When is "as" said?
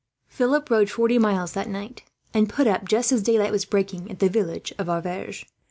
3.11-3.21